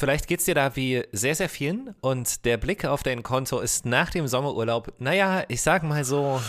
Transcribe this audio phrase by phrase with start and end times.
[0.00, 3.84] Vielleicht geht's dir da wie sehr, sehr vielen und der Blick auf dein Konto ist
[3.84, 6.40] nach dem Sommerurlaub, naja, ich sag mal so.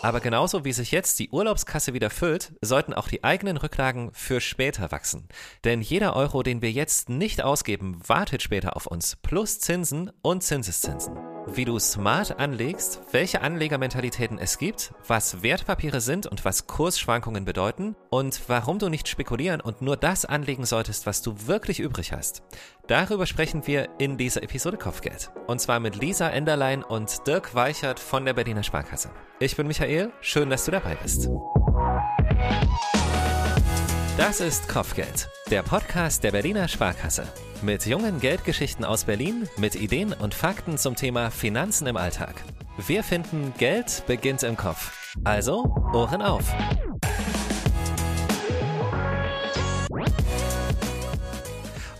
[0.00, 4.40] Aber genauso wie sich jetzt die Urlaubskasse wieder füllt, sollten auch die eigenen Rücklagen für
[4.40, 5.26] später wachsen.
[5.64, 10.44] Denn jeder Euro, den wir jetzt nicht ausgeben, wartet später auf uns, plus Zinsen und
[10.44, 17.44] Zinseszinsen wie du smart anlegst, welche Anlegermentalitäten es gibt, was Wertpapiere sind und was Kursschwankungen
[17.44, 22.12] bedeuten und warum du nicht spekulieren und nur das anlegen solltest, was du wirklich übrig
[22.12, 22.42] hast.
[22.86, 25.30] Darüber sprechen wir in dieser Episode Kopfgeld.
[25.46, 29.10] Und zwar mit Lisa Enderlein und Dirk Weichert von der Berliner Sparkasse.
[29.38, 31.28] Ich bin Michael, schön, dass du dabei bist.
[34.16, 37.28] Das ist Kopfgeld, der Podcast der Berliner Sparkasse.
[37.60, 42.42] Mit jungen Geldgeschichten aus Berlin, mit Ideen und Fakten zum Thema Finanzen im Alltag.
[42.78, 45.14] Wir finden, Geld beginnt im Kopf.
[45.24, 46.50] Also, Ohren auf.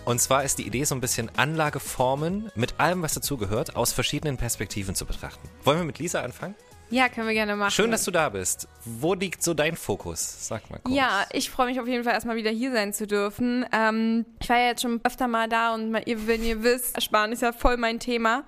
[0.07, 4.39] Und zwar ist die Idee so ein bisschen Anlageformen mit allem, was dazugehört, aus verschiedenen
[4.39, 5.51] Perspektiven zu betrachten.
[5.65, 6.55] Wollen wir mit Lisa anfangen?
[6.91, 7.73] Ja, können wir gerne machen.
[7.73, 8.69] Schön, dass du da bist.
[8.85, 10.47] Wo liegt so dein Fokus?
[10.47, 10.95] Sag mal kurz.
[10.95, 13.67] Ja, ich freue mich auf jeden Fall erstmal wieder hier sein zu dürfen.
[13.73, 17.33] Ähm, ich war ja jetzt schon öfter mal da und ihr, wenn ihr wisst, Sparen
[17.33, 18.45] ist ja voll mein Thema.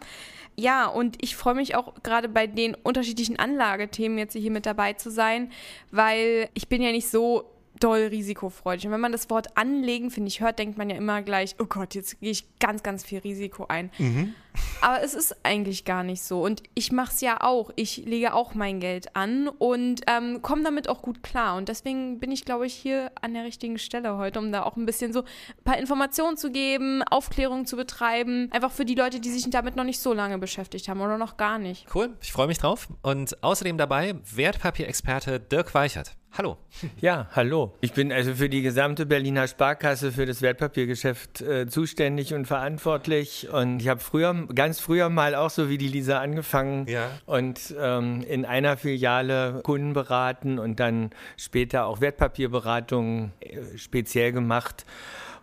[0.57, 4.93] Ja, und ich freue mich auch gerade bei den unterschiedlichen Anlagethemen jetzt hier mit dabei
[4.93, 5.53] zu sein,
[5.93, 7.45] weil ich bin ja nicht so
[7.81, 8.87] doll risikofreudig.
[8.87, 11.67] Und wenn man das Wort anlegen, finde ich, hört, denkt man ja immer gleich, oh
[11.67, 13.91] Gott, jetzt gehe ich ganz, ganz viel Risiko ein.
[13.99, 14.35] Mhm.
[14.81, 16.43] Aber es ist eigentlich gar nicht so.
[16.43, 17.71] Und ich mache es ja auch.
[17.77, 21.57] Ich lege auch mein Geld an und ähm, komme damit auch gut klar.
[21.57, 24.77] Und deswegen bin ich, glaube ich, hier an der richtigen Stelle heute, um da auch
[24.77, 28.49] ein bisschen so ein paar Informationen zu geben, Aufklärung zu betreiben.
[28.53, 31.37] Einfach für die Leute, die sich damit noch nicht so lange beschäftigt haben oder noch
[31.37, 31.87] gar nicht.
[31.95, 32.89] Cool, ich freue mich drauf.
[33.03, 36.18] Und außerdem dabei Wertpapierexperte Dirk Weichert.
[36.33, 36.57] Hallo.
[37.01, 37.75] Ja, hallo.
[37.81, 43.49] Ich bin also für die gesamte Berliner Sparkasse für das Wertpapiergeschäft äh, zuständig und verantwortlich.
[43.51, 47.11] Und ich habe früher, ganz früher mal auch so wie die Lisa angefangen ja.
[47.27, 54.85] und ähm, in einer Filiale Kunden beraten und dann später auch Wertpapierberatungen äh, speziell gemacht.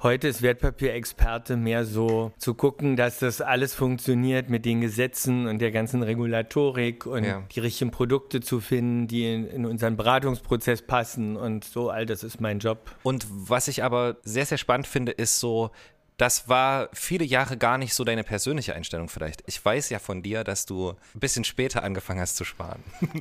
[0.05, 5.57] Heute ist Wertpapierexperte mehr so zu gucken, dass das alles funktioniert mit den Gesetzen und
[5.57, 7.41] der ganzen Regulatorik und ja.
[7.55, 11.89] die richtigen Produkte zu finden, die in, in unseren Beratungsprozess passen und so.
[11.89, 12.95] All das ist mein Job.
[13.01, 15.71] Und was ich aber sehr, sehr spannend finde, ist so,
[16.17, 19.43] das war viele Jahre gar nicht so deine persönliche Einstellung vielleicht.
[19.47, 22.83] Ich weiß ja von dir, dass du ein bisschen später angefangen hast zu sparen.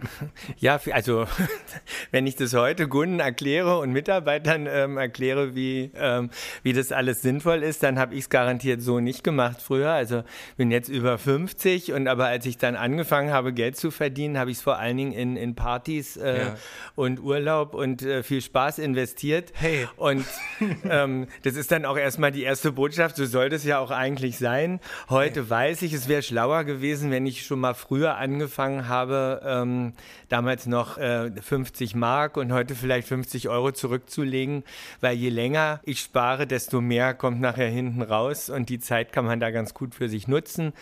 [0.59, 1.27] Ja, also
[2.10, 6.31] wenn ich das heute Kunden erkläre und Mitarbeitern ähm, erkläre, wie, ähm,
[6.62, 9.91] wie das alles sinnvoll ist, dann habe ich es garantiert so nicht gemacht früher.
[9.91, 10.22] Also
[10.56, 14.50] bin jetzt über 50 und aber als ich dann angefangen habe, Geld zu verdienen, habe
[14.50, 16.56] ich es vor allen Dingen in, in Partys äh, ja.
[16.94, 19.53] und Urlaub und äh, viel Spaß investiert.
[19.55, 19.88] Hey.
[19.97, 20.25] Und
[20.88, 23.90] ähm, das ist dann auch erstmal die erste Botschaft Botschaft, so sollte es ja auch
[23.90, 24.78] eigentlich sein.
[25.08, 25.48] Heute ja.
[25.48, 29.94] weiß ich, es wäre schlauer gewesen, wenn ich schon mal früher angefangen habe, ähm,
[30.28, 34.64] damals noch äh, 50 Mark und heute vielleicht 50 Euro zurückzulegen,
[35.00, 39.24] weil je länger ich spare, desto mehr kommt nachher hinten raus und die Zeit kann
[39.24, 40.74] man da ganz gut für sich nutzen.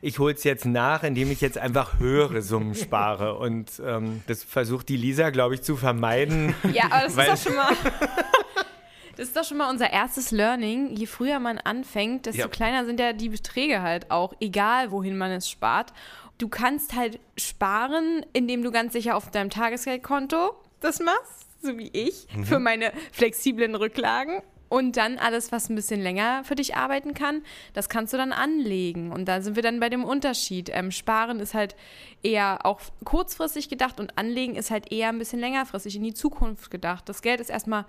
[0.00, 4.42] Ich hole es jetzt nach, indem ich jetzt einfach höhere Summen spare und ähm, das
[4.42, 6.54] versucht die Lisa, glaube ich, zu vermeiden.
[6.72, 7.76] Ja, aber das ist doch schon mal
[9.16, 10.94] Das ist doch schon mal unser erstes Learning.
[10.96, 12.48] Je früher man anfängt, desto ja.
[12.48, 15.92] kleiner sind ja die Beträge halt auch, egal wohin man es spart.
[16.38, 21.90] Du kannst halt sparen, indem du ganz sicher auf deinem Tagesgeldkonto das machst, so wie
[21.92, 22.44] ich, mhm.
[22.44, 24.42] für meine flexiblen Rücklagen.
[24.68, 27.42] Und dann alles, was ein bisschen länger für dich arbeiten kann,
[27.74, 29.12] das kannst du dann anlegen.
[29.12, 30.70] Und da sind wir dann bei dem Unterschied.
[30.72, 31.76] Ähm, Sparen ist halt
[32.22, 36.70] eher auch kurzfristig gedacht und Anlegen ist halt eher ein bisschen längerfristig in die Zukunft
[36.70, 37.06] gedacht.
[37.06, 37.84] Das Geld ist erstmal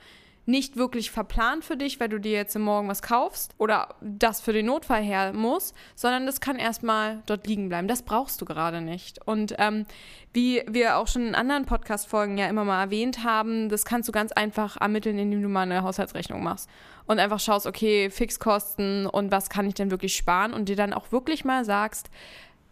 [0.45, 4.53] nicht wirklich verplant für dich, weil du dir jetzt Morgen was kaufst oder das für
[4.53, 7.87] den Notfall her muss, sondern das kann erstmal dort liegen bleiben.
[7.87, 9.25] Das brauchst du gerade nicht.
[9.25, 9.85] Und ähm,
[10.33, 14.11] wie wir auch schon in anderen Podcast-Folgen ja immer mal erwähnt haben, das kannst du
[14.11, 16.69] ganz einfach ermitteln, indem du mal eine Haushaltsrechnung machst
[17.05, 20.93] und einfach schaust, okay, Fixkosten und was kann ich denn wirklich sparen und dir dann
[20.93, 22.09] auch wirklich mal sagst,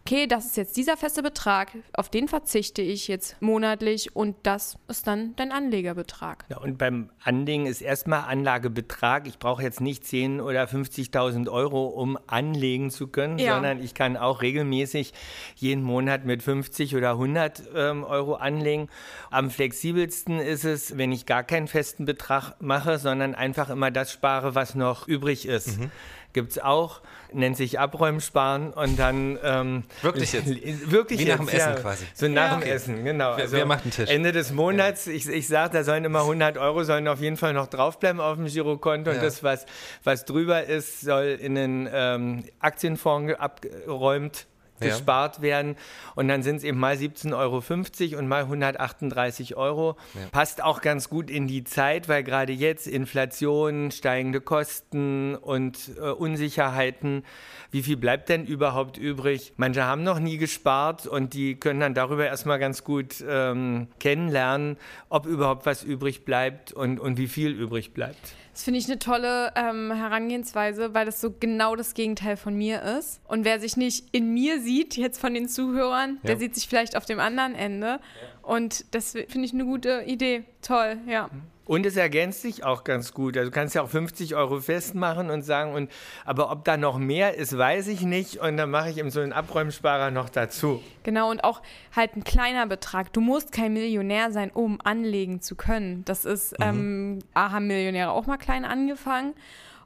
[0.04, 4.76] okay, das ist jetzt dieser feste Betrag, auf den verzichte ich jetzt monatlich und das
[4.88, 6.44] ist dann dein Anlegerbetrag.
[6.48, 9.28] Ja, und beim Anlegen ist erstmal Anlagebetrag.
[9.28, 13.54] Ich brauche jetzt nicht 10.000 oder 50.000 Euro, um anlegen zu können, ja.
[13.54, 15.12] sondern ich kann auch regelmäßig
[15.54, 18.88] jeden Monat mit 50 oder 100 ähm, Euro anlegen.
[19.30, 24.12] Am flexibelsten ist es, wenn ich gar keinen festen Betrag mache, sondern einfach immer das
[24.12, 25.78] spare, was noch übrig ist.
[25.78, 25.90] Mhm
[26.32, 27.00] gibt es auch,
[27.32, 30.48] nennt sich Abräumsparen und dann ähm, Wirklich jetzt?
[30.90, 31.80] Wirklich Wie jetzt, nach dem Essen ja.
[31.80, 32.04] quasi.
[32.14, 32.70] So nach Ja, dem okay.
[32.70, 33.36] Essen, genau.
[33.36, 34.10] Wer- wer macht den Tisch?
[34.10, 37.52] Ende des Monats, ich, ich sage, da sollen immer 100 Euro, sollen auf jeden Fall
[37.54, 39.16] noch draufbleiben auf dem Girokonto Ja.
[39.16, 39.66] und das, was,
[40.04, 44.46] was drüber ist, soll in den ähm, Aktienfonds ge- abgeräumt
[44.82, 44.90] Ja.
[44.90, 45.76] gespart werden
[46.14, 49.96] und dann sind es eben mal 17,50 Euro und mal 138 Euro.
[50.14, 50.20] Ja.
[50.30, 56.10] Passt auch ganz gut in die Zeit, weil gerade jetzt Inflation, steigende Kosten und äh,
[56.10, 57.24] Unsicherheiten,
[57.70, 59.54] wie viel bleibt denn überhaupt übrig?
[59.56, 64.76] Manche haben noch nie gespart und die können dann darüber erstmal ganz gut ähm, kennenlernen,
[65.08, 68.34] ob überhaupt was übrig bleibt und, und wie viel übrig bleibt.
[68.52, 72.82] Das finde ich eine tolle ähm, Herangehensweise, weil das so genau das Gegenteil von mir
[72.82, 73.20] ist.
[73.26, 76.38] Und wer sich nicht in mir sieht, jetzt von den Zuhörern, der Ja.
[76.38, 77.98] sieht sich vielleicht auf dem anderen Ende.
[78.42, 80.44] Und das finde ich eine gute Idee.
[80.60, 81.30] Toll, ja.
[81.64, 83.36] Und es ergänzt sich auch ganz gut.
[83.36, 85.90] Also du kannst ja auch 50 Euro festmachen und sagen, und,
[86.24, 88.38] aber ob da noch mehr ist, weiß ich nicht.
[88.38, 90.82] Und dann mache ich eben so einen Abräumsparer noch dazu.
[91.04, 91.62] Genau, und auch
[91.94, 93.12] halt ein kleiner Betrag.
[93.12, 96.04] Du musst kein Millionär sein, um anlegen zu können.
[96.04, 99.34] Das ist, ähm, A, haben Millionäre auch mal klein angefangen.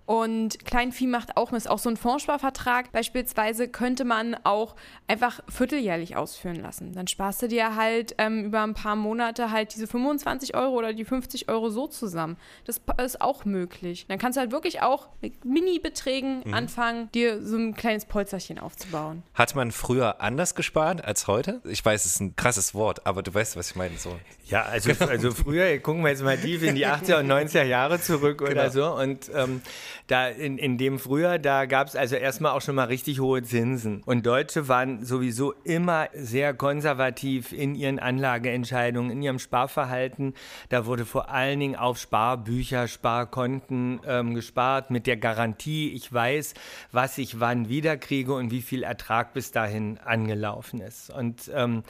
[0.06, 2.92] Und Kleinvieh macht auch, ist auch so ein Fondssparvertrag.
[2.92, 4.76] Beispielsweise könnte man auch
[5.08, 6.92] einfach vierteljährlich ausführen lassen.
[6.92, 10.92] Dann sparst du dir halt ähm, über ein paar Monate halt diese 25 Euro oder
[10.92, 12.36] die 50 Euro so zusammen.
[12.64, 14.06] Das ist auch möglich.
[14.08, 19.24] Dann kannst du halt wirklich auch mit Mini-Beträgen anfangen, dir so ein kleines Polsterchen aufzubauen.
[19.34, 21.60] Hat man früher anders gespart als heute?
[21.64, 23.96] Ich weiß, es ist ein krasses Wort, aber du weißt, was ich meine.
[23.98, 24.16] So.
[24.46, 28.00] Ja, also, also früher, gucken wir jetzt mal tief in die 80er und 90er Jahre
[28.00, 28.70] zurück oder Genau.
[28.70, 28.94] so.
[29.02, 29.62] Und ähm,
[30.06, 33.42] da in, in dem früher, da gab es also erstmal auch schon mal richtig hohe
[33.42, 34.02] Zinsen.
[34.04, 40.34] Und Deutsche waren sowieso immer sehr konservativ in ihren Anlageentscheidungen, in ihrem Sparverhalten.
[40.68, 46.54] Da wurde vor allen Dingen auf Sparbücher, Sparkonten ähm, gespart mit der Garantie, ich weiß,
[46.92, 51.10] was ich wann wiederkriege und wie viel Ertrag bis dahin angelaufen ist.
[51.10, 51.82] Und ähm,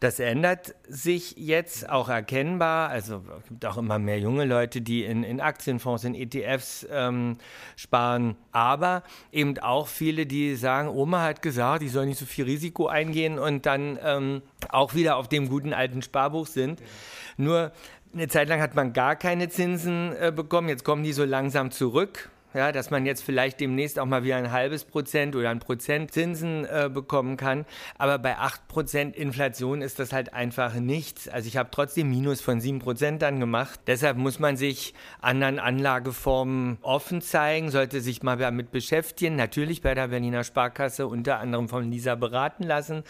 [0.00, 2.90] das ändert sich jetzt auch erkennbar.
[2.90, 7.38] Also es gibt auch immer mehr junge Leute, die in, in Aktienfonds, in ETFs ähm,
[7.76, 8.36] sparen.
[8.52, 12.86] Aber eben auch viele, die sagen, Oma hat gesagt, ich soll nicht so viel Risiko
[12.86, 16.82] eingehen und dann ähm, auch wieder auf dem guten alten Sparbuch sind.
[17.36, 17.72] Nur
[18.14, 20.68] eine Zeit lang hat man gar keine Zinsen äh, bekommen.
[20.68, 22.30] Jetzt kommen die so langsam zurück.
[22.54, 26.12] Ja, dass man jetzt vielleicht demnächst auch mal wieder ein halbes Prozent oder ein Prozent
[26.12, 27.64] Zinsen äh, bekommen kann.
[27.96, 31.28] Aber bei 8 Prozent Inflation ist das halt einfach nichts.
[31.28, 33.80] Also ich habe trotzdem Minus von 7 Prozent dann gemacht.
[33.86, 39.36] Deshalb muss man sich anderen Anlageformen offen zeigen, sollte sich mal damit beschäftigen.
[39.36, 43.02] Natürlich bei der Berliner Sparkasse unter anderem von Lisa beraten lassen.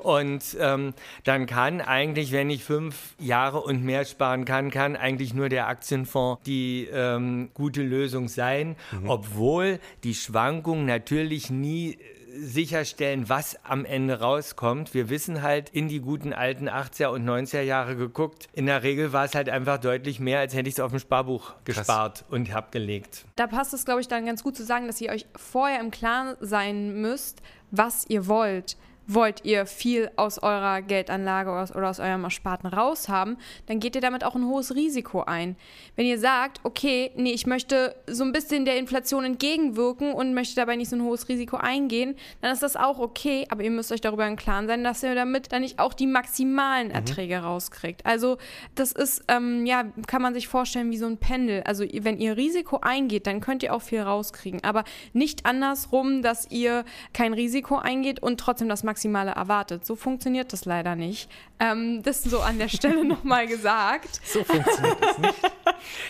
[0.00, 0.94] Und ähm,
[1.24, 5.68] dann kann eigentlich, wenn ich fünf Jahre und mehr sparen kann, kann eigentlich nur der
[5.68, 11.98] Aktienfonds die ähm, gute Lösung sein, obwohl die Schwankungen natürlich nie äh,
[12.38, 14.94] sicherstellen, was am Ende rauskommt.
[14.94, 18.48] Wir wissen halt in die guten alten 80er und 90er Jahre geguckt.
[18.52, 21.00] In der Regel war es halt einfach deutlich mehr, als hätte ich es auf dem
[21.00, 23.24] Sparbuch gespart und abgelegt.
[23.36, 25.90] Da passt es, glaube ich, dann ganz gut zu sagen, dass ihr euch vorher im
[25.90, 28.76] Klaren sein müsst, was ihr wollt.
[29.12, 33.96] Wollt ihr viel aus eurer Geldanlage oder aus, oder aus eurem Ersparten raushaben, dann geht
[33.96, 35.56] ihr damit auch ein hohes Risiko ein.
[35.96, 40.54] Wenn ihr sagt, okay, nee, ich möchte so ein bisschen der Inflation entgegenwirken und möchte
[40.54, 43.90] dabei nicht so ein hohes Risiko eingehen, dann ist das auch okay, aber ihr müsst
[43.90, 48.06] euch darüber im Klaren sein, dass ihr damit dann nicht auch die maximalen Erträge rauskriegt.
[48.06, 48.38] Also
[48.76, 51.64] das ist, ähm, ja, kann man sich vorstellen wie so ein Pendel.
[51.64, 56.48] Also wenn ihr Risiko eingeht, dann könnt ihr auch viel rauskriegen, aber nicht andersrum, dass
[56.50, 59.86] ihr kein Risiko eingeht und trotzdem das Maximale erwartet.
[59.86, 61.30] So funktioniert das leider nicht.
[61.58, 64.20] Ähm, das so an der Stelle nochmal gesagt.
[64.24, 65.34] So funktioniert das nicht.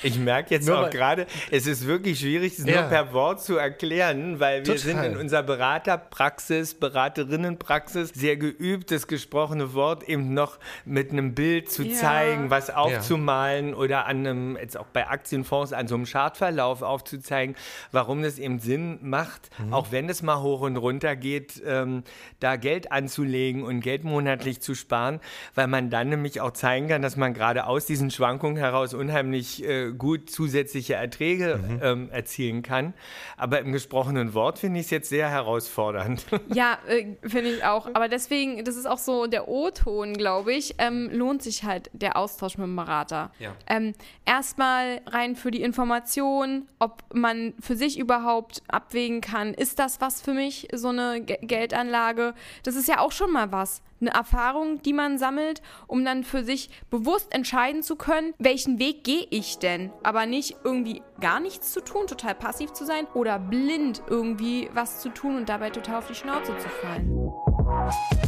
[0.02, 2.80] Ich merke jetzt Nur auch gerade, es ist wirklich schwierig, es Ja.
[2.82, 4.78] nur per Wort zu erklären, weil wir Total.
[4.78, 11.70] sind in unserer Beraterpraxis, Beraterinnenpraxis sehr geübt, das gesprochene Wort eben noch mit einem Bild
[11.70, 11.94] zu Ja.
[11.94, 17.54] zeigen, was aufzumalen oder an einem, jetzt auch bei Aktienfonds, an so einem Chartverlauf aufzuzeigen,
[17.92, 19.72] warum das eben Sinn macht, Mhm.
[19.74, 22.02] auch wenn es mal hoch und runter geht, ähm,
[22.40, 25.20] da Geld anzulegen und Geld monatlich zu sparen,
[25.54, 29.64] weil man dann nämlich auch zeigen kann, dass man gerade aus diesen Schwankungen heraus unheimlich
[29.64, 31.80] äh, gut zusätzliche Erträge Mhm.
[31.82, 32.94] ähm, erzielen kann.
[33.36, 36.24] Aber im gesprochenen Wort finde ich es jetzt sehr herausfordernd.
[36.54, 37.88] Ja, äh, finde ich auch.
[37.94, 42.16] Aber deswegen, das ist auch so der O-Ton, glaube ich, ähm, lohnt sich halt der
[42.16, 43.30] Austausch mit dem Berater.
[43.38, 43.54] Ja.
[43.68, 43.94] Ähm,
[44.24, 50.20] erstmal rein für die Information, ob man für sich überhaupt abwägen kann, ist das was
[50.22, 52.34] für mich, so eine Ge Geldanlage?
[52.62, 53.82] Das ist ja auch schon mal was.
[54.00, 59.04] Eine Erfahrung, die man sammelt, um dann für sich bewusst entscheiden zu können, welchen Weg
[59.04, 59.90] gehe ich denn?
[60.02, 65.00] Aber nicht irgendwie gar nichts zu tun, total passiv zu sein oder blind irgendwie was
[65.00, 68.19] zu tun und dabei total auf die Schnauze zu fallen.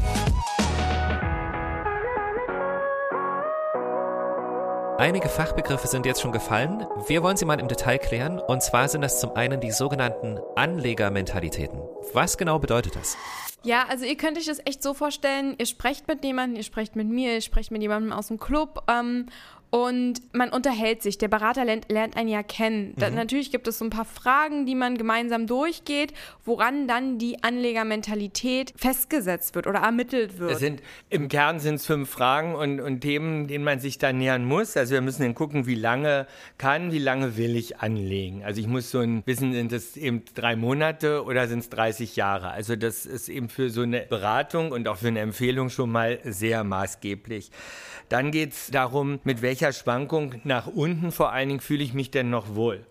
[5.03, 6.87] Einige Fachbegriffe sind jetzt schon gefallen.
[7.09, 8.39] Wir wollen sie mal im Detail klären.
[8.39, 11.81] Und zwar sind das zum einen die sogenannten Anlegermentalitäten.
[12.13, 13.17] Was genau bedeutet das?
[13.65, 16.95] Ja, also ihr könnt euch das echt so vorstellen, ihr sprecht mit jemandem, ihr sprecht
[16.95, 19.27] mit mir, ihr sprecht mit jemandem aus dem Club ähm,
[19.73, 21.17] und man unterhält sich.
[21.17, 22.93] Der Berater lernt, lernt einen ja kennen.
[22.99, 23.17] Da, mhm.
[23.17, 26.13] natürlich gibt es so ein paar Fragen, die man gemeinsam durchgeht,
[26.45, 30.53] woran dann die Anlegermentalität festgesetzt wird oder ermittelt wird.
[30.53, 34.19] Es sind, Im Kern sind es fünf Fragen und, und Themen, denen man sich dann
[34.19, 34.77] nähern muss.
[34.77, 36.27] Also wir müssen dann gucken, wie lange
[36.59, 38.45] kann, wie lange will ich anlegen.
[38.45, 42.17] Also ich muss so ein wissen, sind es eben drei Monate oder sind es 30
[42.17, 42.51] Jahre.
[42.51, 46.19] Also das ist eben für so eine Beratung und auch für eine Empfehlung schon mal
[46.25, 47.51] sehr maßgeblich.
[48.11, 52.11] Dann geht es darum, mit welcher Schwankung nach unten vor allen Dingen fühle ich mich
[52.11, 52.85] denn noch wohl.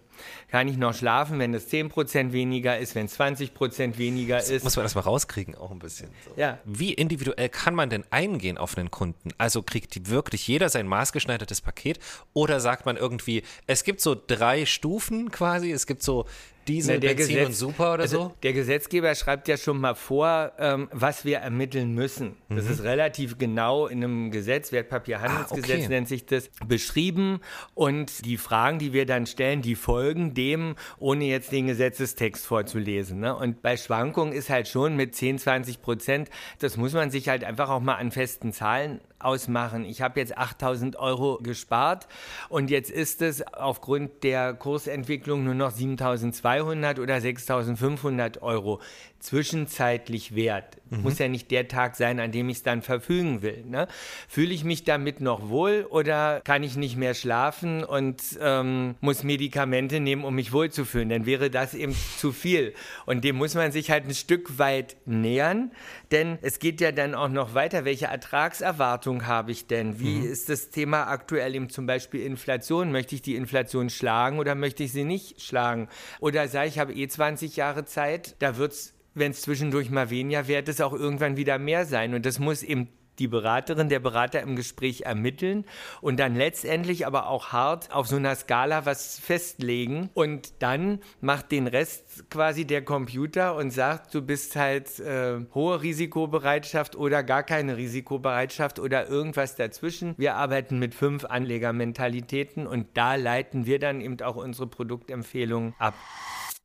[0.49, 4.63] Kann ich noch schlafen, wenn es 10% weniger ist, wenn es 20% weniger das ist?
[4.63, 6.09] Muss man das mal rauskriegen, auch ein bisschen.
[6.25, 6.39] So.
[6.39, 6.59] Ja.
[6.65, 9.29] Wie individuell kann man denn eingehen auf einen Kunden?
[9.37, 11.99] Also kriegt wirklich jeder sein maßgeschneidertes Paket
[12.33, 16.25] oder sagt man irgendwie, es gibt so drei Stufen quasi, es gibt so
[16.67, 18.33] Diesel, der Benzin Gesetz, und Super oder also so?
[18.43, 22.37] Der Gesetzgeber schreibt ja schon mal vor, ähm, was wir ermitteln müssen.
[22.49, 22.71] Das mhm.
[22.71, 25.87] ist relativ genau in einem Gesetz, Wertpapierhandelsgesetz ah, okay.
[25.87, 27.39] nennt sich das, beschrieben.
[27.73, 33.19] Und die Fragen, die wir dann stellen, die folgen dem, ohne jetzt den Gesetzestext vorzulesen.
[33.19, 33.35] Ne?
[33.35, 37.43] Und bei Schwankungen ist halt schon mit 10, 20 Prozent, das muss man sich halt
[37.43, 39.85] einfach auch mal an festen Zahlen ausmachen.
[39.85, 42.07] Ich habe jetzt 8000 Euro gespart
[42.49, 46.50] und jetzt ist es aufgrund der Kursentwicklung nur noch 7200
[46.99, 48.81] oder 6500 Euro
[49.21, 50.77] zwischenzeitlich wert.
[50.89, 51.03] Mhm.
[51.03, 53.63] Muss ja nicht der Tag sein, an dem ich es dann verfügen will.
[53.65, 53.87] Ne?
[54.27, 59.23] Fühle ich mich damit noch wohl oder kann ich nicht mehr schlafen und ähm, muss
[59.23, 61.09] Medikamente nehmen, um mich wohlzufühlen?
[61.09, 62.73] Dann wäre das eben zu viel.
[63.05, 65.71] Und dem muss man sich halt ein Stück weit nähern,
[66.11, 67.85] denn es geht ja dann auch noch weiter.
[67.85, 69.99] Welche Ertragserwartung habe ich denn?
[69.99, 70.31] Wie mhm.
[70.31, 72.91] ist das Thema aktuell eben zum Beispiel Inflation?
[72.91, 75.87] Möchte ich die Inflation schlagen oder möchte ich sie nicht schlagen?
[76.19, 79.89] Oder sage ich, ich habe eh 20 Jahre Zeit, da wird es wenn es zwischendurch
[79.89, 82.13] mal weniger wird, es auch irgendwann wieder mehr sein.
[82.13, 82.89] Und das muss eben
[83.19, 85.65] die Beraterin, der Berater im Gespräch ermitteln
[86.01, 91.51] und dann letztendlich aber auch hart auf so einer Skala was festlegen und dann macht
[91.51, 97.43] den Rest quasi der Computer und sagt, du bist halt äh, hohe Risikobereitschaft oder gar
[97.43, 100.15] keine Risikobereitschaft oder irgendwas dazwischen.
[100.17, 105.93] Wir arbeiten mit fünf Anlegermentalitäten und da leiten wir dann eben auch unsere Produktempfehlungen ab.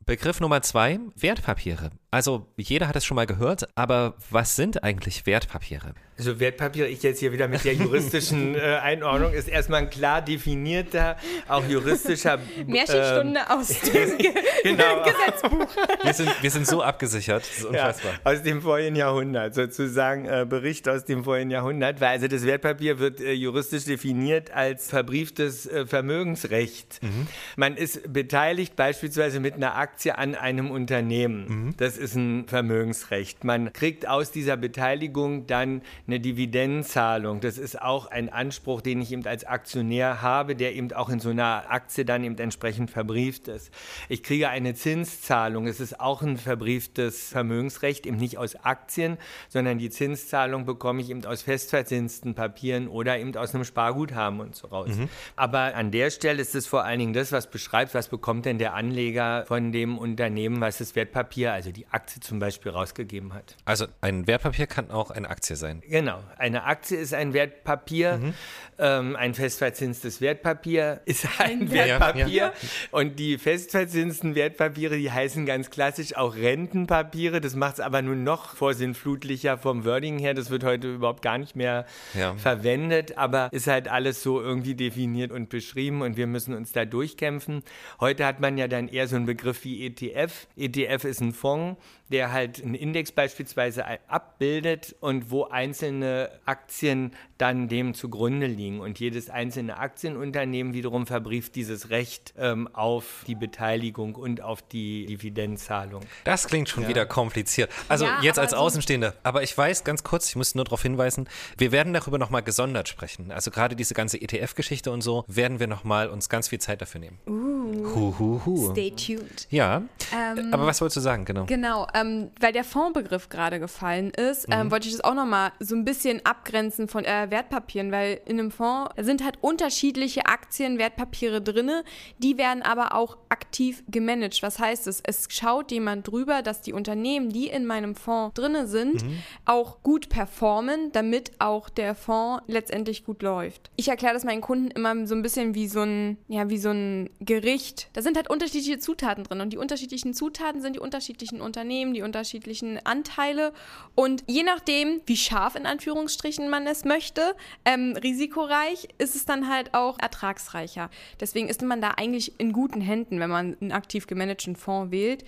[0.05, 1.91] Begriff Nummer zwei, Wertpapiere.
[2.11, 5.95] Also jeder hat es schon mal gehört, aber was sind eigentlich Wertpapiere?
[6.19, 10.23] Also Wertpapiere, ich jetzt hier wieder mit der juristischen äh, Einordnung, ist erstmal ein klar
[10.23, 14.33] definierter, auch juristischer Märchenstunde ähm, aus dem Ge
[14.63, 15.05] genau.
[15.05, 15.69] Gesetzbuch.
[16.03, 18.13] Wir sind, wir sind so abgesichert, das ist unfassbar.
[18.13, 22.47] Ja, aus dem vorigen Jahrhundert, sozusagen äh, Bericht aus dem vorigen Jahrhundert, weil also das
[22.47, 26.99] Wertpapier wird äh, juristisch definiert als verbrieftes äh, Vermögensrecht.
[27.03, 27.27] Mhm.
[27.57, 31.47] Man ist beteiligt beispielsweise mit einer Aktie an einem Unternehmen.
[31.67, 31.75] Mhm.
[31.77, 33.45] Das ist ein Vermögensrecht.
[33.45, 37.41] Man kriegt aus dieser Beteiligung dann eine Dividendenzahlung.
[37.41, 41.21] Das ist auch ein Anspruch, den ich eben als Aktionär habe, der eben auch in
[41.21, 43.71] so einer Aktie dann eben entsprechend verbrieft ist.
[44.09, 45.67] Ich kriege eine Zinszahlung.
[45.67, 51.11] Es ist auch ein verbrieftes Vermögensrecht, eben nicht aus Aktien, sondern die Zinszahlung bekomme ich
[51.11, 54.91] eben aus festverzinsten Papieren oder eben aus einem Sparguthaben und so raus.
[54.97, 55.09] Mhm.
[55.35, 58.59] Aber an der Stelle ist es vor allen Dingen das, was beschreibt, was bekommt denn
[58.59, 63.57] der Anleger von dem Unternehmen, was das Wertpapier, also die Aktie zum Beispiel rausgegeben hat.
[63.65, 65.83] Also ein Wertpapier kann auch eine Aktie sein.
[65.97, 66.23] Genau.
[66.37, 68.19] Eine Aktie ist ein Wertpapier.
[68.19, 68.35] Mhm.
[68.79, 72.27] Ähm, ein festverzinstes Wertpapier ist ein Wertpapier.
[72.29, 72.53] Ja, ja.
[72.91, 77.41] Und die festverzinsten Wertpapiere, die heißen ganz klassisch auch Rentenpapiere.
[77.41, 80.35] Das macht es aber nun noch vorsinnflutlicher vom Wording her.
[80.35, 82.35] Das wird heute überhaupt gar nicht mehr ja.
[82.35, 86.85] verwendet, aber ist halt alles so irgendwie definiert und beschrieben und wir müssen uns da
[86.85, 87.63] durchkämpfen.
[88.01, 90.47] Heute hat man ja dann eher so einen Begriff wie ETF.
[90.59, 97.69] ETF ist ein Fonds, der halt einen Index beispielsweise abbildet und wo einzelne Aktien dann
[97.69, 98.81] dem zugrunde liegen.
[98.81, 105.07] Und jedes einzelne Aktienunternehmen wiederum verbrieft dieses Recht ähm, auf die Beteiligung und auf die
[105.07, 106.03] Dividendenzahlung.
[106.25, 106.89] Das klingt schon ja.
[106.89, 107.71] wieder kompliziert.
[107.89, 109.15] Also ja, jetzt als Außenstehender.
[109.23, 112.89] Aber ich weiß ganz kurz, ich muss nur darauf hinweisen, wir werden darüber nochmal gesondert
[112.89, 113.33] sprechen.
[113.33, 117.01] Also gerade diese ganze ETF-Geschichte und so werden wir nochmal uns ganz viel Zeit dafür
[117.01, 117.19] nehmen.
[117.27, 117.57] Uh,
[117.95, 118.71] Hu, hu, hu.
[118.73, 119.47] Stay tuned.
[119.51, 119.83] Ja,
[120.15, 121.47] ähm, aber was wolltest du sagen, genau?
[121.47, 124.71] Genau, ähm, weil der Fondsbegriff gerade gefallen ist, ähm, mhm.
[124.71, 128.51] wollte ich das auch nochmal so ein bisschen abgrenzen von äh, Wertpapieren, weil in einem
[128.51, 131.71] Fonds sind halt unterschiedliche Aktien, Wertpapiere drin,
[132.19, 134.43] die werden aber auch aktiv gemanagt.
[134.43, 135.01] Was heißt es?
[135.05, 139.19] Es schaut jemand drüber, dass die Unternehmen, die in meinem Fonds drin sind, mhm.
[139.47, 143.71] auch gut performen, damit auch der Fonds letztendlich gut läuft.
[143.77, 146.71] Ich erkläre das meinen Kunden immer so ein bisschen wie so ein, ja, wie so
[146.71, 147.89] ein Gericht.
[147.95, 152.03] Da sind halt unterschiedliche Zutaten drin und die unterschiedlichen Zutaten sind die unterschiedlichen Unternehmen, die
[152.03, 153.53] unterschiedlichen Anteile
[153.95, 159.49] und je nachdem, wie scharf in Anführungsstrichen man es möchte, ähm, risikoreich, ist es dann
[159.49, 160.91] halt auch ertragsreicher.
[161.21, 165.25] Deswegen ist man da eigentlich in guten Händen, wenn man einen aktiv gemanagten Fonds wählt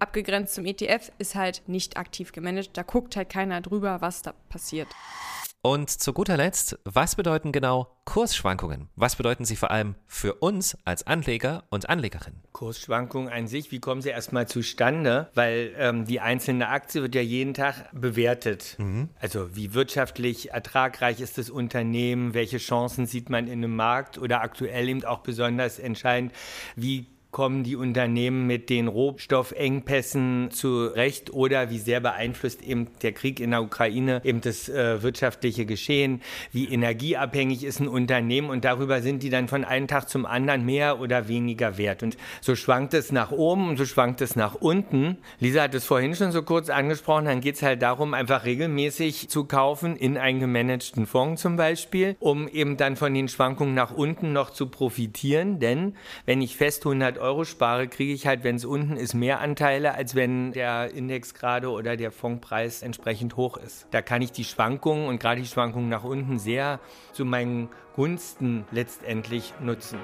[0.00, 2.70] abgegrenzt zum ETF, ist halt nicht aktiv gemanagt.
[2.72, 4.88] Da guckt halt keiner drüber, was da passiert.
[5.62, 8.88] Und zu guter Letzt, was bedeuten genau Kursschwankungen?
[8.96, 12.40] Was bedeuten sie vor allem für uns als Anleger und Anlegerinnen?
[12.52, 15.28] Kursschwankungen an sich, wie kommen sie erstmal zustande?
[15.34, 18.76] Weil ähm, die einzelne Aktie wird ja jeden Tag bewertet.
[18.78, 19.10] Mhm.
[19.20, 24.40] Also wie wirtschaftlich ertragreich ist das Unternehmen, welche Chancen sieht man in einem Markt oder
[24.40, 26.32] aktuell eben auch besonders entscheidend,
[26.74, 33.38] wie kommen die Unternehmen mit den Rohstoffengpässen zurecht oder wie sehr beeinflusst eben der Krieg
[33.38, 36.22] in der Ukraine eben das äh, wirtschaftliche Geschehen,
[36.52, 40.64] wie energieabhängig ist ein Unternehmen und darüber sind die dann von einem Tag zum anderen
[40.64, 42.02] mehr oder weniger wert.
[42.02, 45.18] Und so schwankt es nach oben und so schwankt es nach unten.
[45.38, 49.28] Lisa hat es vorhin schon so kurz angesprochen, dann geht es halt darum, einfach regelmäßig
[49.28, 53.92] zu kaufen, in einen gemanagten Fonds zum Beispiel, um eben dann von den Schwankungen nach
[53.92, 55.60] unten noch zu profitieren.
[55.60, 55.94] Denn
[56.26, 59.94] wenn ich fest 100 Euro spare, kriege ich halt, wenn es unten ist, mehr Anteile,
[59.94, 63.86] als wenn der Index gerade oder der Fondpreis entsprechend hoch ist.
[63.90, 66.80] Da kann ich die Schwankungen und gerade die Schwankungen nach unten sehr
[67.12, 69.98] zu meinen Gunsten letztendlich nutzen.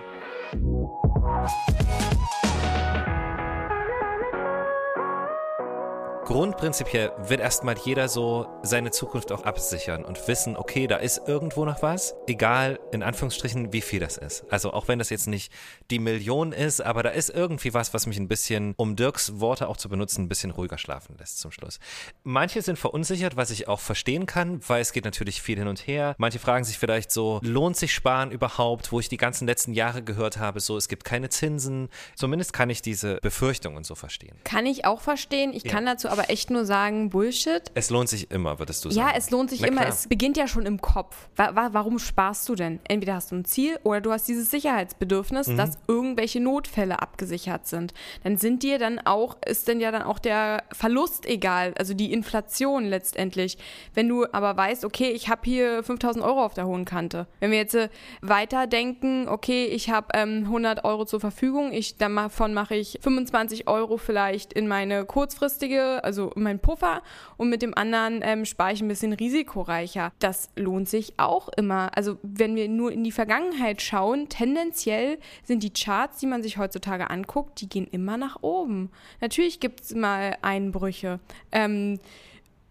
[6.26, 11.64] Grundprinzipiell wird erstmal jeder so seine Zukunft auch absichern und wissen, okay, da ist irgendwo
[11.64, 14.44] noch was, egal in Anführungsstrichen, wie viel das ist.
[14.50, 15.52] Also auch wenn das jetzt nicht
[15.88, 19.68] die Million ist, aber da ist irgendwie was, was mich ein bisschen, um Dirks Worte
[19.68, 21.78] auch zu benutzen, ein bisschen ruhiger schlafen lässt zum Schluss.
[22.24, 25.86] Manche sind verunsichert, was ich auch verstehen kann, weil es geht natürlich viel hin und
[25.86, 26.16] her.
[26.18, 30.02] Manche fragen sich vielleicht so, lohnt sich Sparen überhaupt, wo ich die ganzen letzten Jahre
[30.02, 31.88] gehört habe, so es gibt keine Zinsen.
[32.16, 34.36] Zumindest kann ich diese Befürchtungen so verstehen.
[34.42, 35.52] Kann ich auch verstehen.
[35.54, 35.70] Ich ja.
[35.70, 37.62] kann dazu aber echt nur sagen, Bullshit.
[37.74, 39.08] Es lohnt sich immer, würdest du sagen.
[39.08, 39.82] Ja, es lohnt sich Na, immer.
[39.82, 39.92] Klar.
[39.92, 41.28] Es beginnt ja schon im Kopf.
[41.36, 42.80] Wa wa warum sparst du denn?
[42.88, 45.56] Entweder hast du ein Ziel oder du hast dieses Sicherheitsbedürfnis, mhm.
[45.56, 47.92] dass irgendwelche Notfälle abgesichert sind.
[48.24, 52.12] Dann sind dir dann auch, ist denn ja dann auch der Verlust egal, also die
[52.12, 53.58] Inflation letztendlich.
[53.94, 57.26] Wenn du aber weißt, okay, ich habe hier 5000 Euro auf der hohen Kante.
[57.40, 57.88] Wenn wir jetzt äh,
[58.22, 63.96] weiterdenken, okay, ich habe ähm, 100 Euro zur Verfügung, ich, davon mache ich 25 Euro
[63.96, 67.02] vielleicht in meine kurzfristige, also mein Puffer
[67.36, 70.12] und mit dem anderen ähm, spare ich ein bisschen risikoreicher.
[70.18, 71.90] Das lohnt sich auch immer.
[71.94, 76.56] Also wenn wir nur in die Vergangenheit schauen, tendenziell sind die Charts, die man sich
[76.56, 78.90] heutzutage anguckt, die gehen immer nach oben.
[79.20, 81.20] Natürlich gibt es mal Einbrüche.
[81.52, 81.98] Ähm,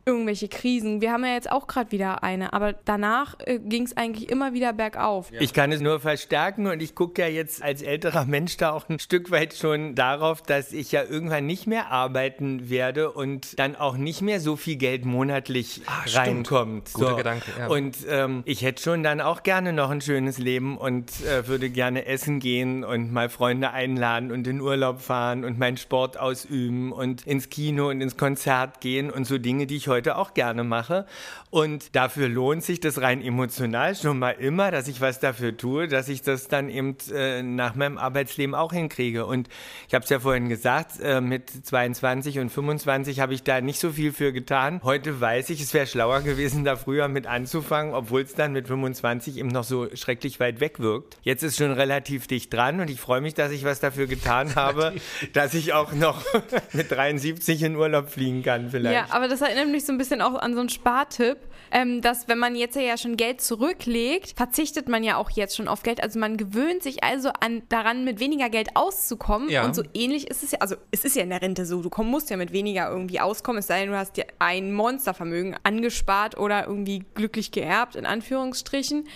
[0.06, 1.02] irgendwelche Krisen.
[1.02, 4.54] Wir haben ja jetzt auch gerade wieder eine, aber danach äh, ging es eigentlich immer
[4.54, 5.32] wieder bergauf.
[5.40, 8.88] Ich kann es nur verstärken und ich gucke ja jetzt als älterer Mensch da auch
[8.88, 13.76] ein Stück weit schon darauf, dass ich ja irgendwann nicht mehr arbeiten werde und dann
[13.76, 16.94] auch nicht mehr so viel Geld monatlich Ach, reinkommt.
[16.94, 17.16] Guter so.
[17.16, 17.52] Gedanke.
[17.58, 17.68] Ja.
[17.68, 21.72] Und ähm, ich hätte schon dann auch gerne noch ein schönes Leben und äh, würde
[21.72, 26.92] gerne essen gehen und mal Freunde einladen und in Urlaub fahren und meinen Sport ausüben
[26.92, 30.34] und ins Kino und ins Konzert gehen und so Dinge, die ich heute heute auch
[30.34, 31.06] gerne mache.
[31.50, 35.88] Und dafür lohnt sich das rein emotional schon mal immer, dass ich was dafür tue,
[35.88, 39.26] dass ich das dann eben äh, nach meinem Arbeitsleben auch hinkriege.
[39.26, 39.48] Und
[39.88, 43.80] ich habe es ja vorhin gesagt, äh, mit 22 und 25 habe ich da nicht
[43.80, 44.82] so viel für getan.
[44.84, 48.68] Heute weiß ich, es wäre schlauer gewesen, da früher mit anzufangen, obwohl es dann mit
[48.68, 51.18] 25 eben noch so schrecklich weit weg wirkt.
[51.22, 54.56] Jetzt ist schon relativ dicht dran und ich freue mich, dass ich was dafür getan
[54.56, 54.94] habe,
[55.32, 56.22] dass ich auch noch
[56.74, 58.94] mit 73 in Urlaub fliegen kann vielleicht.
[58.94, 61.38] Ja, aber das erinnert mich so ein bisschen auch an so einen Spartipp,
[61.72, 65.68] ähm, dass wenn man jetzt ja schon Geld zurücklegt, verzichtet man ja auch jetzt schon
[65.68, 66.02] auf Geld.
[66.02, 69.50] Also man gewöhnt sich also an, daran, mit weniger Geld auszukommen.
[69.50, 69.66] Ja.
[69.66, 71.90] Und so ähnlich ist es ja, also es ist ja in der Rente so, du
[72.04, 76.38] musst ja mit weniger irgendwie auskommen, es sei denn, du hast dir ein Monstervermögen angespart
[76.38, 79.08] oder irgendwie glücklich geerbt, in Anführungsstrichen.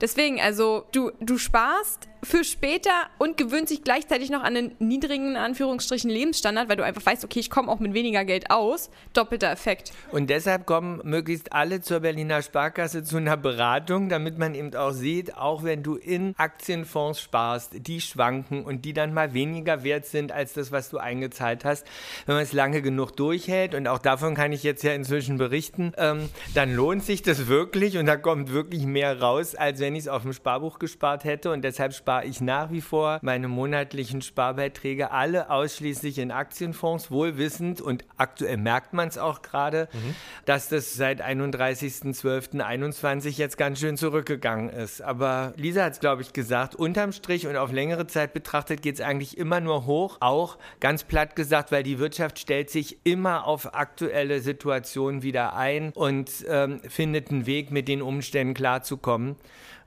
[0.00, 5.36] Deswegen, also du, du sparst für später und gewöhnt sich gleichzeitig noch an einen niedrigen,
[5.36, 8.90] Anführungsstrichen, Lebensstandard, weil du einfach weißt, okay, ich komme auch mit weniger Geld aus.
[9.12, 9.92] Doppelter Effekt.
[10.10, 14.92] Und deshalb kommen möglichst alle zur Berliner Sparkasse zu einer Beratung, damit man eben auch
[14.92, 20.06] sieht, auch wenn du in Aktienfonds sparst, die schwanken und die dann mal weniger wert
[20.06, 21.86] sind als das, was du eingezahlt hast.
[22.26, 25.92] Wenn man es lange genug durchhält, und auch davon kann ich jetzt ja inzwischen berichten,
[25.96, 30.00] ähm, dann lohnt sich das wirklich und da kommt wirklich mehr raus, als wenn ich
[30.00, 31.50] es auf dem Sparbuch gespart hätte.
[31.50, 37.82] Und deshalb spare ich nach wie vor meine monatlichen Sparbeiträge alle ausschließlich in Aktienfonds, wohlwissend
[37.82, 40.14] und aktuell merkt man es auch gerade, mhm.
[40.46, 45.02] dass das seit 31.12.21 jetzt ganz schön zurückgegangen ist.
[45.02, 48.94] Aber Lisa hat es, glaube ich, gesagt, unterm Strich und auf längere Zeit betrachtet geht
[48.94, 50.16] es eigentlich immer nur hoch.
[50.20, 55.92] Auch ganz platt gesagt, weil die Wirtschaft stellt sich immer auf aktuelle Situationen wieder ein
[55.92, 59.36] und ähm, findet einen Weg, mit den Umständen klarzukommen.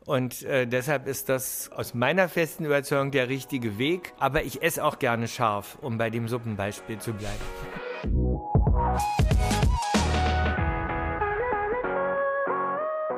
[0.05, 4.13] Und äh, deshalb ist das aus meiner festen Überzeugung der richtige Weg.
[4.19, 7.41] Aber ich esse auch gerne scharf, um bei dem Suppenbeispiel zu bleiben.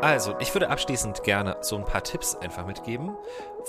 [0.04, 3.16] Also, ich würde abschließend gerne so ein paar Tipps einfach mitgeben.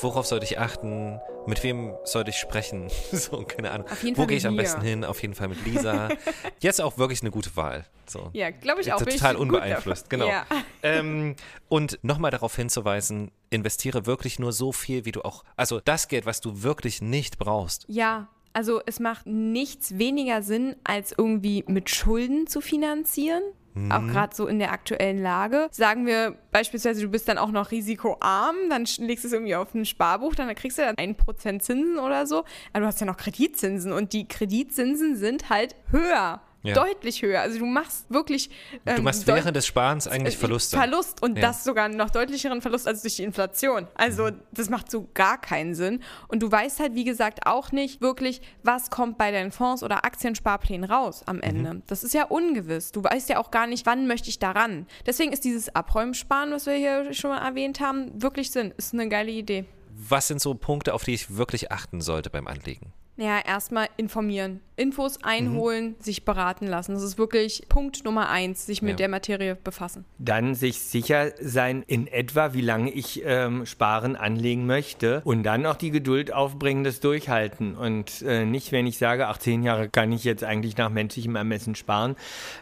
[0.00, 1.20] Worauf sollte ich achten?
[1.46, 2.90] Mit wem sollte ich sprechen?
[3.12, 3.86] so, keine Ahnung.
[4.14, 5.04] Wo gehe ich am besten hin?
[5.04, 6.08] Auf jeden Fall mit Lisa.
[6.58, 7.84] Jetzt auch wirklich eine gute Wahl.
[8.06, 8.30] So.
[8.32, 9.00] Ja, glaube ich auch.
[9.00, 10.28] Total unbeeinflusst, genau.
[10.28, 10.44] Ja.
[10.82, 11.36] Ähm,
[11.70, 16.26] und nochmal darauf hinzuweisen, investiere wirklich nur so viel, wie du auch, also das Geld,
[16.26, 17.86] was du wirklich nicht brauchst.
[17.88, 23.42] Ja, also es macht nichts weniger Sinn, als irgendwie mit Schulden zu finanzieren.
[23.74, 23.92] Mhm.
[23.92, 25.68] Auch gerade so in der aktuellen Lage.
[25.70, 29.74] Sagen wir beispielsweise, du bist dann auch noch risikoarm, dann legst du es irgendwie auf
[29.74, 32.44] ein Sparbuch, dann kriegst du dann 1% Zinsen oder so.
[32.72, 36.74] Aber du hast ja noch Kreditzinsen und die Kreditzinsen sind halt höher ja.
[36.74, 37.42] Deutlich höher.
[37.42, 38.48] Also du machst wirklich.
[38.86, 40.78] Ähm, du machst während des Sparens eigentlich Verluste.
[40.78, 41.42] Verlust und ja.
[41.42, 43.86] das sogar noch deutlicheren Verlust als durch die Inflation.
[43.94, 44.40] Also mhm.
[44.50, 46.00] das macht so gar keinen Sinn.
[46.26, 50.06] Und du weißt halt, wie gesagt, auch nicht wirklich, was kommt bei deinen Fonds oder
[50.06, 51.74] Aktiensparplänen raus am Ende.
[51.74, 51.82] Mhm.
[51.86, 52.92] Das ist ja ungewiss.
[52.92, 54.86] Du weißt ja auch gar nicht, wann möchte ich daran.
[55.04, 58.72] Deswegen ist dieses Abräumsparen, was wir hier schon mal erwähnt haben, wirklich Sinn.
[58.78, 59.66] Ist eine geile Idee.
[59.96, 62.92] Was sind so Punkte, auf die ich wirklich achten sollte beim Anlegen?
[63.16, 64.60] Ja, erstmal informieren.
[64.76, 66.02] Infos einholen, mhm.
[66.02, 66.94] sich beraten lassen.
[66.94, 68.96] Das ist wirklich Punkt Nummer eins, sich mit ja.
[68.96, 70.04] der Materie befassen.
[70.18, 75.22] Dann sich sicher sein, in etwa, wie lange ich ähm, sparen anlegen möchte.
[75.24, 77.76] Und dann auch die Geduld aufbringen, das durchhalten.
[77.76, 81.36] Und äh, nicht, wenn ich sage, ach, zehn Jahre kann ich jetzt eigentlich nach menschlichem
[81.36, 82.16] Ermessen sparen,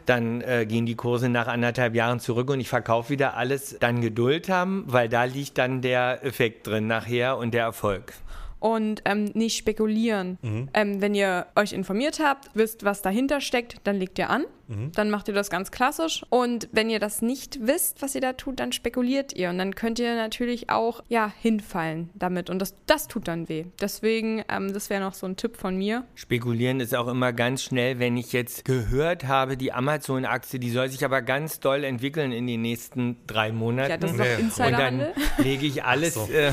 [0.04, 3.78] dann äh, gehen die Kurse nach anderthalb Jahren zurück und ich verkaufe wieder alles.
[3.80, 8.12] Dann Geduld haben, weil da liegt dann der Effekt drin nachher und der Erfolg
[8.62, 10.38] und ähm, nicht spekulieren.
[10.42, 10.68] Mhm.
[10.72, 14.44] Ähm, wenn ihr euch informiert habt, wisst, was dahinter steckt, dann legt ihr an.
[14.72, 14.92] Mhm.
[14.92, 16.24] Dann macht ihr das ganz klassisch.
[16.30, 19.50] Und wenn ihr das nicht wisst, was ihr da tut, dann spekuliert ihr.
[19.50, 22.50] Und dann könnt ihr natürlich auch ja, hinfallen damit.
[22.50, 23.66] Und das, das tut dann weh.
[23.80, 26.04] Deswegen, ähm, das wäre noch so ein Tipp von mir.
[26.14, 30.88] Spekulieren ist auch immer ganz schnell, wenn ich jetzt gehört habe, die Amazon-Aktie, die soll
[30.88, 33.90] sich aber ganz doll entwickeln in den nächsten drei Monaten.
[33.90, 34.40] Ja, das ist doch nee.
[34.40, 35.08] Insiderhandel.
[35.08, 36.28] Und dann lege ich alles, so.
[36.32, 36.52] äh,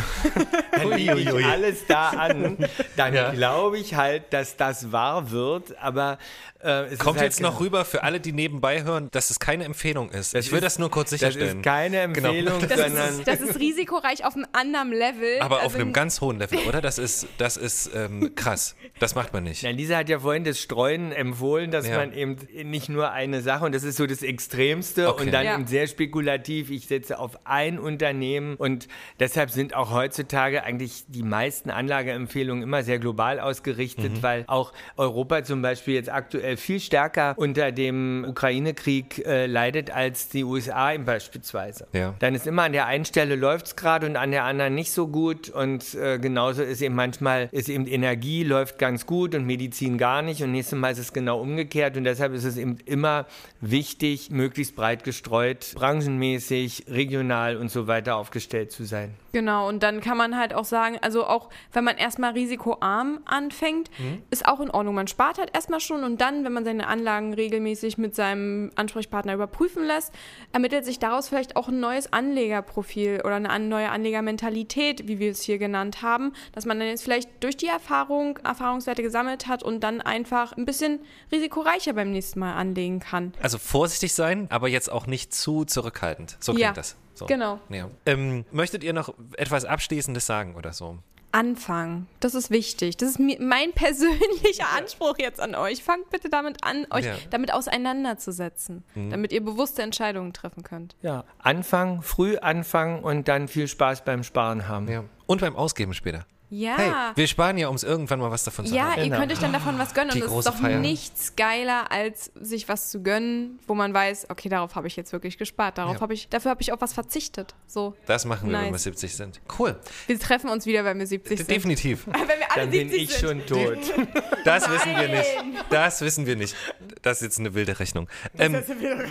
[0.71, 2.57] dann lege ich alles da an,
[2.95, 3.31] dann ja.
[3.31, 6.17] glaube ich halt, dass das wahr wird, aber
[6.61, 10.09] äh, Kommt halt jetzt noch rüber für alle, die nebenbei hören, dass es keine Empfehlung
[10.09, 10.35] ist.
[10.35, 11.47] Das ich will ist, das nur kurz sicherstellen.
[11.47, 12.29] Das ist keine genau.
[12.29, 12.75] Empfehlung, genau.
[12.75, 12.95] sondern.
[12.95, 15.39] Das ist, das ist, risikoreich auf einem anderen Level.
[15.39, 16.81] Aber also auf einem ganz hohen Level, oder?
[16.81, 18.75] Das ist, das ist ähm, krass.
[18.99, 19.61] Das macht man nicht.
[19.61, 21.97] Ja, Lisa hat ja vorhin das Streuen empfohlen, dass ja.
[21.97, 25.23] man eben nicht nur eine Sache, und das ist so das Extremste, okay.
[25.23, 25.53] und dann ja.
[25.53, 31.23] eben sehr spekulativ, ich setze auf ein Unternehmen und deshalb sind auch heutzutage eigentlich die
[31.23, 34.23] meisten Anlageempfehlungen immer sehr global ausgerichtet, mhm.
[34.23, 40.29] weil auch Europa zum Beispiel jetzt aktuell viel stärker unter dem Ukraine-Krieg äh, leidet als
[40.29, 41.87] die USA beispielsweise.
[41.93, 42.15] Ja.
[42.19, 44.91] Dann ist immer an der einen Stelle läuft es gerade und an der anderen nicht
[44.91, 49.45] so gut und äh, genauso ist eben manchmal ist eben Energie läuft ganz gut und
[49.45, 52.77] Medizin gar nicht und nächstes Mal ist es genau umgekehrt und deshalb ist es eben
[52.85, 53.25] immer
[53.61, 59.13] wichtig, möglichst breit gestreut, branchenmäßig, regional und so weiter aufgestellt zu sein.
[59.31, 63.89] Genau, und dann kann man halt auch sagen, also auch wenn man erstmal risikoarm anfängt,
[63.99, 64.23] mhm.
[64.31, 64.95] ist auch in Ordnung.
[64.95, 69.33] Man spart halt erstmal schon und dann, wenn man seine Anlagen regelmäßig mit seinem Ansprechpartner
[69.33, 70.13] überprüfen lässt,
[70.51, 75.41] ermittelt sich daraus vielleicht auch ein neues Anlegerprofil oder eine neue Anlegermentalität, wie wir es
[75.41, 79.81] hier genannt haben, dass man dann jetzt vielleicht durch die Erfahrung Erfahrungswerte gesammelt hat und
[79.81, 80.99] dann einfach ein bisschen
[81.31, 83.33] risikoreicher beim nächsten Mal anlegen kann.
[83.41, 86.37] Also vorsichtig sein, aber jetzt auch nicht zu zurückhaltend.
[86.39, 86.73] So klingt ja.
[86.73, 86.95] das.
[87.19, 87.25] So.
[87.25, 87.59] Genau.
[87.67, 87.89] Ja.
[88.05, 90.99] Ähm, möchtet ihr noch etwas Abschließendes sagen oder so?
[91.31, 92.07] Anfangen.
[92.19, 92.97] Das ist wichtig.
[92.97, 95.83] Das ist mein persönlicher Anspruch jetzt an euch.
[95.83, 97.15] Fangt bitte damit an, euch ja.
[97.29, 99.09] damit auseinanderzusetzen, mhm.
[99.09, 100.95] damit ihr bewusste Entscheidungen treffen könnt.
[101.01, 104.87] Ja, anfangen, früh anfangen und dann viel Spaß beim Sparen haben.
[104.87, 105.03] Ja.
[105.27, 106.25] Und beim Ausgeben später.
[106.51, 106.77] Ja.
[106.77, 108.97] Hey, wir sparen ja, um es irgendwann mal was davon zu ja, haben.
[108.99, 110.11] Ja, ihr könnt euch dann davon was gönnen.
[110.15, 110.79] Die und es ist doch Feier.
[110.79, 115.13] nichts geiler, als sich was zu gönnen, wo man weiß, okay, darauf habe ich jetzt
[115.13, 115.77] wirklich gespart.
[115.77, 116.01] Darauf Ja.
[116.01, 117.53] habe ich, dafür habe ich auf was verzichtet.
[117.67, 117.93] So.
[118.07, 118.83] Das machen wir, wenn wir Nice.
[118.83, 119.41] 70 sind.
[119.59, 119.79] Cool.
[120.07, 121.49] Wir treffen uns wieder, wenn wir 70 sind.
[121.51, 122.07] Definitiv.
[122.07, 123.29] wenn wir alle Dann bin 70 ich sind.
[123.29, 123.77] schon tot.
[124.45, 125.29] Das wissen wir nicht.
[125.69, 126.55] Das wissen wir nicht.
[127.01, 128.07] Das ist jetzt eine wilde Rechnung.
[128.37, 128.63] Ähm,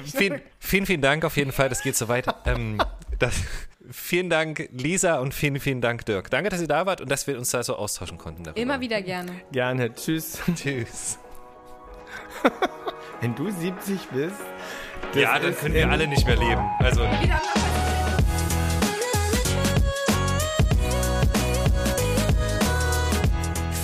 [0.05, 1.69] vielen, vielen, vielen Dank auf jeden Fall.
[1.69, 2.27] Das geht so weit.
[2.47, 2.81] Ähm,
[3.19, 3.35] das,
[3.91, 6.31] vielen Dank, Lisa, und vielen, vielen Dank, Dirk.
[6.31, 8.45] Danke, dass ihr da wart und dass wir uns da so austauschen konnten.
[8.45, 8.61] Darüber.
[8.61, 9.33] Immer wieder gerne.
[9.53, 9.95] Gerne.
[9.95, 10.41] Tschüss.
[10.55, 11.19] Tschüss.
[13.21, 14.37] Wenn du 70 bist.
[15.13, 16.63] das Ja, dann können wir alle nicht mehr leben.
[16.79, 17.03] Also.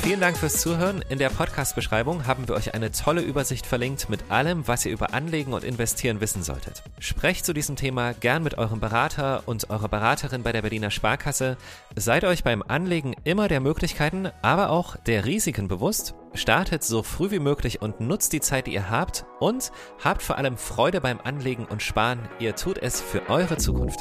[0.05, 1.03] Vielen Dank fürs Zuhören.
[1.09, 5.15] In der Podcast-Beschreibung haben wir euch eine tolle Übersicht verlinkt mit allem, was ihr über
[5.15, 6.83] Anlegen und Investieren wissen solltet.
[6.99, 11.57] Sprecht zu diesem Thema gern mit eurem Berater und eurer Beraterin bei der Berliner Sparkasse.
[11.97, 16.15] Seid euch beim Anlegen immer der Möglichkeiten, aber auch der Risiken bewusst.
[16.35, 19.25] Startet so früh wie möglich und nutzt die Zeit, die ihr habt.
[19.41, 19.73] Und
[20.05, 22.29] habt vor allem Freude beim Anlegen und Sparen.
[22.39, 24.01] Ihr tut es für eure Zukunft.